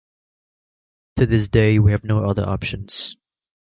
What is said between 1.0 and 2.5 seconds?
To this day, we have no other